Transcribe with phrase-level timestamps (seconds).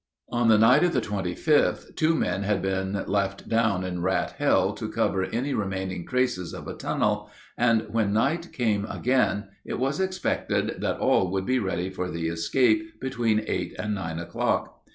[0.31, 4.73] On the night of the 25th two men had been left down in Rat Hell
[4.73, 9.99] to cover any remaining traces of a tunnel, and when night came again it was
[9.99, 14.81] expected that all would be ready for the escape between eight and nine o'clock.